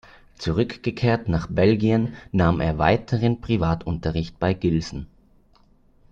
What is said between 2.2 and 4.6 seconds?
nahm er weiteren Privatunterricht bei